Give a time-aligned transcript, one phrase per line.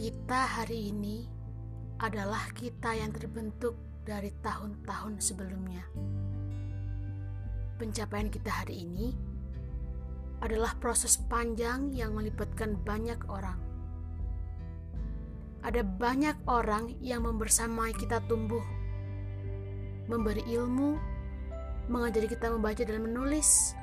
[0.00, 1.28] Kita hari ini
[2.00, 5.84] adalah kita yang terbentuk dari tahun-tahun sebelumnya.
[7.76, 9.12] Pencapaian kita hari ini
[10.40, 13.60] adalah proses panjang yang melibatkan banyak orang.
[15.68, 18.64] Ada banyak orang yang membersamai kita tumbuh,
[20.08, 20.96] memberi ilmu,
[21.92, 23.76] mengajari kita membaca dan menulis,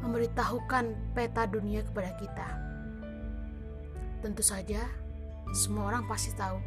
[0.00, 2.48] memberitahukan peta dunia kepada kita.
[4.24, 5.01] Tentu saja,
[5.50, 6.62] semua orang pasti tahu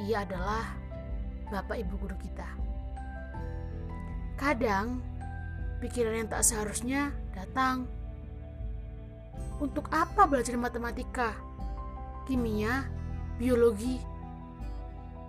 [0.00, 0.64] ia adalah
[1.52, 2.48] bapak ibu guru kita.
[4.40, 5.04] Kadang
[5.84, 7.84] pikiran yang tak seharusnya datang.
[9.60, 11.36] Untuk apa belajar matematika,
[12.24, 12.88] kimia,
[13.36, 14.00] biologi?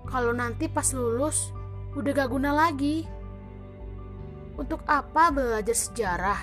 [0.08, 1.52] Kalau nanti pas lulus
[2.00, 3.04] udah gak guna lagi.
[4.56, 6.40] Untuk apa belajar sejarah?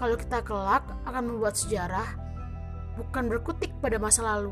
[0.00, 2.27] Kalau kita kelak akan membuat sejarah,
[2.98, 4.50] bukan berkutik pada masa lalu.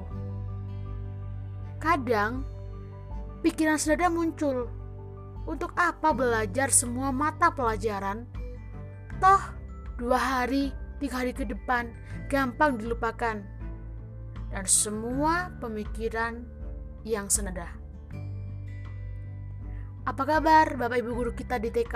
[1.83, 2.47] Kadang,
[3.43, 4.71] pikiran senada muncul.
[5.47, 8.27] Untuk apa belajar semua mata pelajaran?
[9.23, 9.43] Toh,
[9.99, 11.91] dua hari, tiga hari ke depan,
[12.27, 13.43] gampang dilupakan.
[14.51, 16.43] Dan semua pemikiran
[17.07, 17.71] yang senada.
[20.07, 21.95] Apa kabar Bapak Ibu guru kita di TK?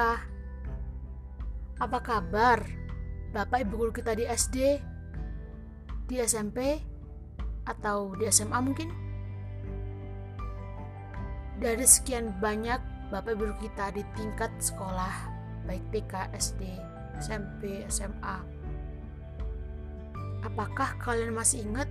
[1.79, 2.59] Apa kabar
[3.31, 4.90] Bapak Ibu guru kita di SD?
[6.11, 6.83] Di SMP?
[7.71, 8.91] Atau di SMA mungkin?
[11.63, 12.83] Dari sekian banyak
[13.15, 15.31] Bapak Ibu kita di tingkat sekolah,
[15.71, 16.67] baik TK, SD,
[17.23, 18.43] SMP, SMA.
[20.43, 21.87] Apakah kalian masih ingat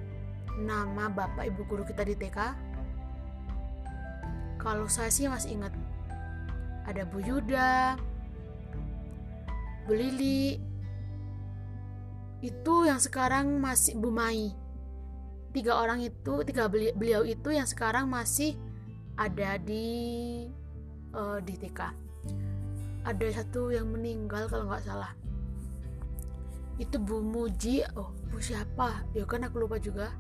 [0.60, 2.40] nama Bapak Ibu guru kita di TK?
[4.60, 5.72] Kalau saya sih masih ingat.
[6.84, 7.96] Ada Bu Yuda,
[9.88, 10.60] Bu Lili,
[12.40, 14.52] itu yang sekarang masih Bu Mai.
[15.50, 18.54] Tiga orang itu, tiga beliau itu yang sekarang masih
[19.18, 20.46] ada di
[21.12, 21.80] uh, di TK.
[23.04, 25.12] Ada satu yang meninggal kalau nggak salah.
[26.78, 29.04] Itu Bu Muji, oh Bu siapa?
[29.12, 30.14] Ya kan aku lupa juga.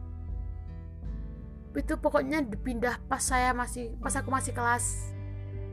[1.72, 5.14] Itu pokoknya dipindah pas saya masih pas aku masih kelas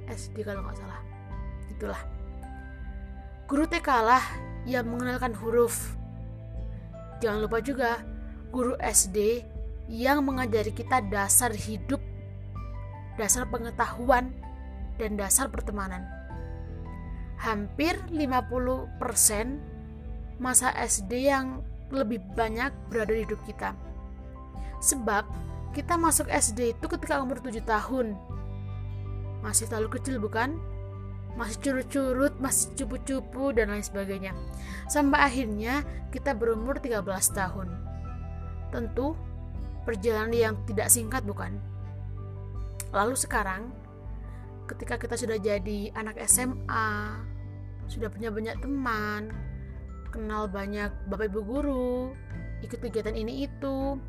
[0.06, 1.00] SD kalau nggak salah
[1.76, 2.00] itulah
[3.46, 4.24] guru TK lah
[4.64, 5.94] yang mengenalkan huruf
[7.22, 8.02] jangan lupa juga
[8.50, 9.44] guru SD
[9.86, 12.02] yang mengajari kita dasar hidup
[13.16, 14.30] dasar pengetahuan
[15.00, 16.04] dan dasar pertemanan.
[17.36, 18.96] Hampir 50%
[20.40, 23.72] masa SD yang lebih banyak berada di hidup kita.
[24.80, 25.24] Sebab
[25.72, 28.16] kita masuk SD itu ketika umur 7 tahun.
[29.44, 30.56] Masih terlalu kecil bukan?
[31.36, 34.32] Masih curut-curut, masih cupu-cupu dan lain sebagainya.
[34.88, 37.04] Sampai akhirnya kita berumur 13
[37.36, 37.68] tahun.
[38.72, 39.12] Tentu
[39.84, 41.60] perjalanan yang tidak singkat bukan?
[42.90, 43.68] Lalu sekarang
[44.66, 47.20] ketika kita sudah jadi anak SMA,
[47.86, 49.30] sudah punya banyak teman,
[50.10, 52.16] kenal banyak bapak ibu guru,
[52.64, 54.00] ikut kegiatan ini itu,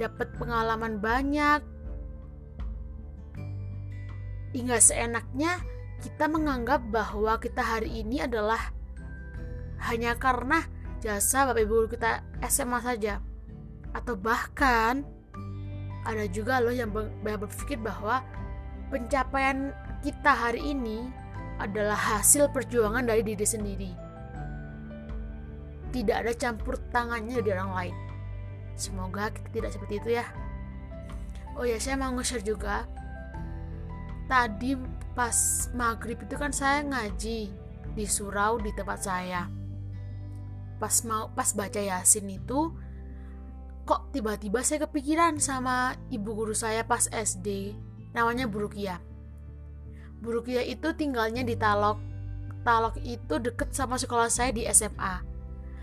[0.00, 1.60] dapat pengalaman banyak,
[4.56, 5.60] hingga seenaknya
[6.00, 8.72] kita menganggap bahwa kita hari ini adalah
[9.84, 10.64] hanya karena
[11.00, 13.20] jasa Bapak Ibu kita SMA saja
[13.92, 15.04] atau bahkan
[16.04, 16.88] ada juga loh yang
[17.24, 18.24] berpikir bahwa
[18.88, 21.12] pencapaian kita hari ini
[21.60, 23.92] adalah hasil perjuangan dari diri sendiri.
[25.92, 27.96] Tidak ada campur tangannya dari orang lain.
[28.80, 30.24] Semoga kita tidak seperti itu ya.
[31.60, 32.88] Oh ya, saya mau nge-share juga
[34.30, 34.78] tadi
[35.18, 35.34] pas
[35.74, 37.50] maghrib itu kan saya ngaji
[37.98, 39.50] di surau di tempat saya.
[40.78, 42.70] Pas mau pas baca yasin itu
[43.82, 47.74] kok tiba-tiba saya kepikiran sama ibu guru saya pas SD
[48.14, 49.02] namanya Bu Rukia
[50.22, 51.98] Bu Rukia itu tinggalnya di Talok.
[52.62, 55.26] Talok itu deket sama sekolah saya di SMA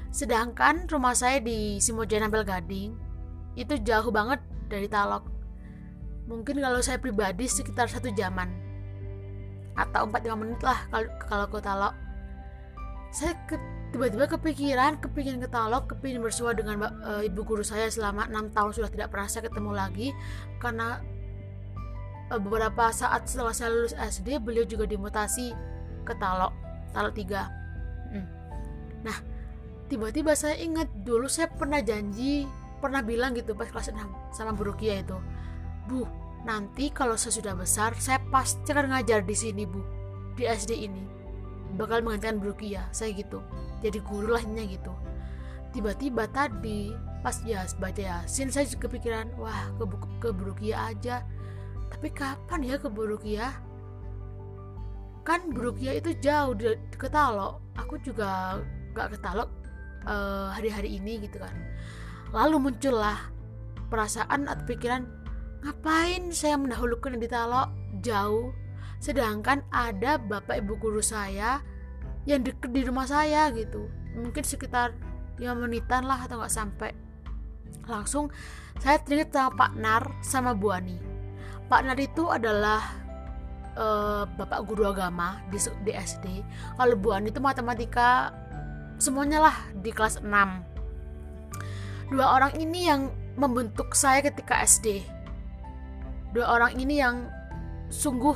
[0.07, 2.95] sedangkan rumah saya di Simojana Gading
[3.59, 4.39] itu jauh banget
[4.71, 5.36] dari Talok
[6.27, 8.51] mungkin kalau saya pribadi sekitar satu jaman.
[9.77, 11.95] Atau 4-5 menit lah kalau kalau ke Talok.
[13.07, 13.55] Saya ke,
[13.95, 18.75] tiba-tiba kepikiran kepikiran ke Talok kepingin bersua dengan uh, ibu guru saya selama enam tahun
[18.75, 20.07] sudah tidak pernah saya ketemu lagi.
[20.59, 20.99] Karena
[22.31, 25.55] uh, beberapa saat setelah saya lulus SD beliau juga dimutasi
[26.03, 26.53] ke Talok
[26.91, 28.27] Talok 3 hmm.
[29.03, 29.17] nah
[29.87, 32.47] tiba-tiba saya ingat dulu saya pernah janji
[32.79, 35.17] pernah bilang gitu pas kelas 6 sama Bu Rukia itu
[35.87, 36.03] Bu,
[36.43, 39.81] nanti kalau saya sudah besar, saya pasti akan ngajar di sini, Bu.
[40.35, 41.03] Di SD ini.
[41.79, 43.39] Bakal menggantikan Bu Rukia, saya gitu.
[43.79, 44.91] Jadi guru lahnya gitu.
[45.75, 49.83] tiba-tiba tadi pas ya baca yasin saya juga kepikiran wah ke,
[50.23, 51.21] ke Burukia aja
[51.91, 53.51] tapi kapan ya ke Burukia
[55.27, 58.63] kan Burukia itu jauh di, ke Talok aku juga
[58.95, 59.51] gak ke Talok
[60.07, 61.53] uh, hari-hari ini gitu kan
[62.31, 63.27] lalu muncullah
[63.91, 65.03] perasaan atau pikiran
[65.63, 67.69] ngapain saya mendahulukan di Talok
[68.01, 68.53] jauh.
[68.97, 71.61] Sedangkan ada bapak ibu guru saya
[72.25, 73.87] yang deket di rumah saya gitu.
[74.17, 74.97] Mungkin sekitar
[75.37, 76.91] 5 menitan lah atau nggak sampai.
[77.85, 78.33] Langsung
[78.81, 80.97] saya teringat sama Pak Nar sama Bu Ani.
[81.69, 82.81] Pak Nar itu adalah
[83.77, 86.41] uh, bapak guru agama di, di SD
[86.75, 88.33] kalau Bu Ani itu matematika
[88.97, 90.25] semuanya lah di kelas 6
[92.09, 95.05] dua orang ini yang membentuk saya ketika SD
[96.35, 97.27] dua orang ini yang
[97.87, 98.35] sungguh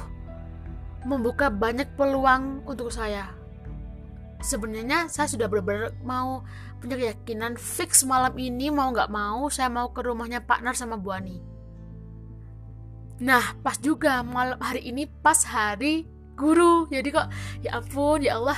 [1.04, 3.42] membuka banyak peluang untuk saya
[4.42, 6.42] sebenarnya saya sudah benar-benar mau
[6.82, 10.98] punya keyakinan fix malam ini mau nggak mau saya mau ke rumahnya Pak Nar sama
[10.98, 11.38] Bu Ani.
[13.22, 17.28] Nah pas juga malam hari ini pas hari guru jadi kok
[17.62, 18.58] ya ampun ya Allah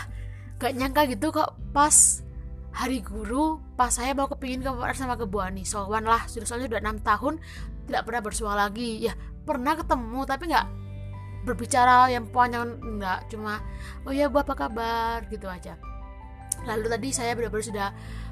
[0.56, 2.24] gak nyangka gitu kok pas
[2.74, 5.62] hari guru pas saya mau kepingin ke Nar sama ke Bu Ani.
[5.62, 7.38] Soalnya lah sudah soalnya sudah enam tahun
[7.86, 9.06] tidak pernah bersua lagi.
[9.06, 9.14] Ya
[9.46, 10.68] pernah ketemu tapi nggak
[11.44, 13.62] berbicara yang panjang enggak cuma
[14.10, 15.22] oh ya bu apa kabar?
[15.30, 15.78] Gitu aja.
[16.66, 17.88] Lalu tadi saya benar-benar sudah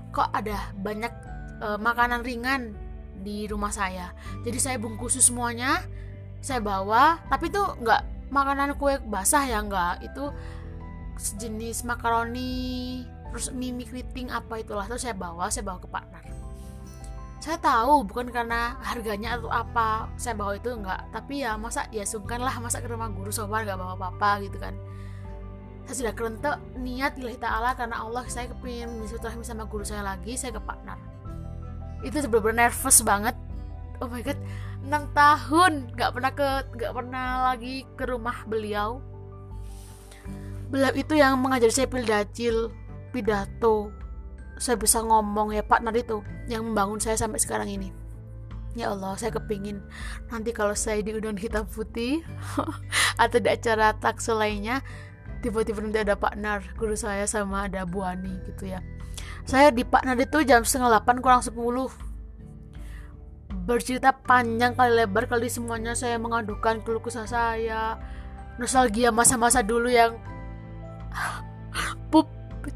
[0.10, 1.14] kok ada banyak
[1.62, 2.74] uh, makanan ringan
[3.22, 4.10] di rumah saya?
[4.42, 5.86] Jadi saya bungkus semuanya
[6.42, 8.02] saya bawa tapi itu enggak
[8.34, 10.34] makanan kue basah ya enggak itu
[11.22, 16.24] sejenis makaroni terus mie keriting apa itulah terus saya bawa saya bawa ke partner.
[17.42, 22.06] Saya tahu bukan karena harganya atau apa saya bawa itu enggak tapi ya masa ya
[22.06, 24.78] sungkan lah masa ke rumah guru sobat nggak bawa apa-apa gitu kan.
[25.90, 30.38] Saya sudah kerentek niat lillahi ta'ala karena Allah saya kepingin silaturahmi sama guru saya lagi
[30.38, 31.00] saya ke partner.
[32.06, 33.34] Itu benar-benar nervous banget.
[34.02, 34.38] Oh my god
[34.82, 39.02] 6 tahun nggak pernah ke nggak pernah lagi ke rumah beliau.
[40.74, 42.72] Beliau itu yang mengajari saya pildacil
[43.12, 43.92] pidato
[44.62, 47.90] saya bisa ngomong ya partner itu yang membangun saya sampai sekarang ini.
[48.72, 49.84] Ya Allah saya kepingin
[50.32, 52.24] nanti kalau saya diundang di hitam putih
[53.22, 54.80] atau di acara takso lainnya
[55.44, 58.80] tiba-tiba nanti ada partner guru saya sama ada Bu Ani gitu ya.
[59.44, 61.58] Saya di partner itu jam setengah 8 kurang 10
[63.68, 68.00] bercerita panjang kali lebar kali semuanya saya mengadukan keluh kesah saya.
[68.56, 70.16] Nostalgia masa-masa dulu yang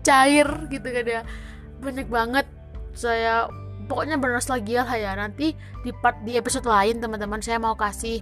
[0.06, 1.22] cair gitu kan ya.
[1.81, 2.46] Banyak banget.
[2.94, 3.50] Saya
[3.90, 5.12] pokoknya bernostalgia lah ya.
[5.18, 8.22] Nanti di part di episode lain teman-teman saya mau kasih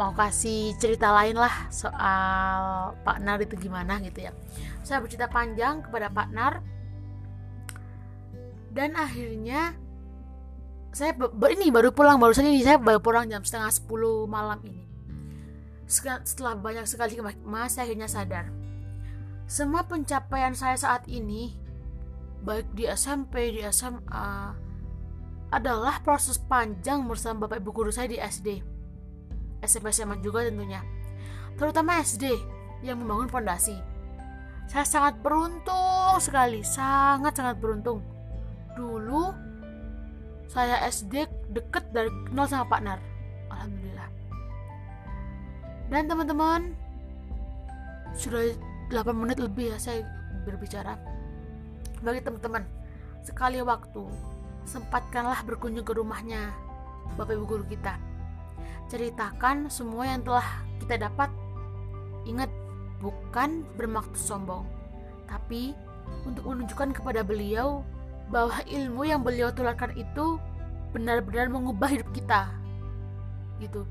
[0.00, 4.32] mau kasih cerita lain lah soal Pak Nar itu gimana gitu ya.
[4.86, 6.54] Saya bercerita panjang kepada Pak Nar.
[8.72, 9.76] Dan akhirnya
[10.96, 11.12] saya
[11.52, 14.84] ini baru pulang barusan ini saya baru pulang jam setengah 10 malam ini.
[16.24, 18.61] Setelah banyak sekali mas saya akhirnya sadar
[19.46, 21.52] semua pencapaian saya saat ini
[22.42, 24.54] baik di SMP, di SMA
[25.52, 28.64] adalah proses panjang bersama Bapak Ibu guru saya di SD.
[29.62, 30.82] SMP SMA juga tentunya.
[31.54, 32.34] Terutama SD
[32.82, 33.76] yang membangun fondasi.
[34.66, 38.00] Saya sangat beruntung sekali, sangat-sangat beruntung.
[38.74, 39.30] Dulu
[40.48, 43.00] saya SD deket dari nol sama Pak Nar.
[43.52, 44.10] Alhamdulillah.
[45.92, 46.60] Dan teman-teman,
[48.16, 48.48] sudah
[48.92, 50.04] 8 menit lebih ya saya
[50.44, 51.22] berbicara
[52.02, 52.66] bagi teman-teman,
[53.22, 54.02] sekali waktu
[54.66, 56.50] sempatkanlah berkunjung ke rumahnya
[57.14, 57.94] Bapak Ibu guru kita.
[58.90, 61.30] Ceritakan semua yang telah kita dapat.
[62.26, 62.50] Ingat,
[62.98, 64.66] bukan bermaksud sombong,
[65.30, 65.78] tapi
[66.26, 67.86] untuk menunjukkan kepada beliau
[68.34, 70.42] bahwa ilmu yang beliau tularkan itu
[70.90, 72.50] benar-benar mengubah hidup kita.
[73.62, 73.86] Gitu.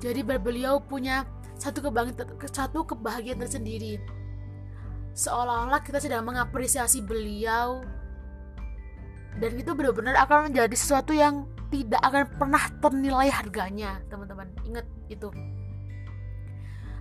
[0.00, 3.98] Jadi beliau punya satu kebahagiaan, satu kebahagiaan tersendiri.
[5.18, 7.82] Seolah-olah kita sedang mengapresiasi beliau.
[9.38, 14.50] Dan itu benar-benar akan menjadi sesuatu yang tidak akan pernah ternilai harganya teman-teman.
[14.66, 15.28] Ingat itu.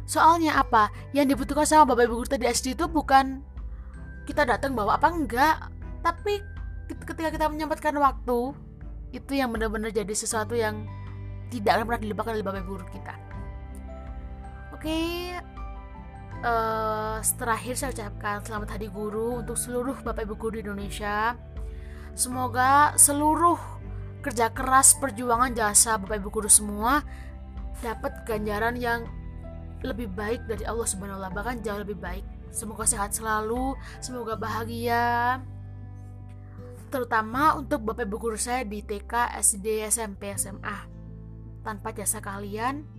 [0.10, 0.90] Soalnya apa?
[1.14, 3.46] Yang dibutuhkan sama bapak ibu guru di SD itu bukan
[4.28, 5.56] kita datang bawa apa enggak
[6.04, 6.44] tapi
[6.92, 8.52] ketika kita menyempatkan waktu
[9.16, 10.84] itu yang benar-benar jadi sesuatu yang
[11.48, 13.27] tidak akan pernah dilupakan oleh bapak ibu guru kita
[14.78, 15.02] oke
[16.46, 21.34] uh, terakhir saya ucapkan selamat Hari Guru untuk seluruh Bapak Ibu Guru di Indonesia.
[22.14, 23.58] Semoga seluruh
[24.22, 27.02] kerja keras perjuangan jasa Bapak Ibu Guru semua
[27.82, 29.10] dapat ganjaran yang
[29.82, 32.26] lebih baik dari Allah Subhanahu wa bahkan jauh lebih baik.
[32.54, 35.42] Semoga sehat selalu, semoga bahagia.
[36.94, 40.86] terutama untuk Bapak Ibu guru saya di TK, SD, SMP, SMA.
[41.66, 42.97] Tanpa jasa kalian,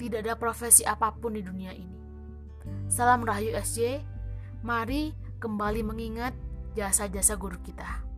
[0.00, 2.00] tidak ada profesi apa pun di dunia ini.
[2.88, 4.00] Salam Rahayu SJ,
[4.64, 6.32] mari kembali mengingat
[6.72, 8.09] jasa-jasa guru kita.